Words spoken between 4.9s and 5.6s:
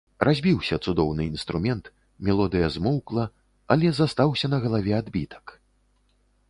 адбітак.